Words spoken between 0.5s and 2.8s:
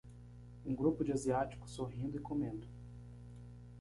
Um grupo de asiáticos sorrindo e comendo